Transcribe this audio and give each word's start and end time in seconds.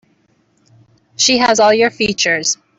She 1.15 1.37
has 1.37 1.59
all 1.59 1.71
your 1.75 1.91
features. 1.91 2.57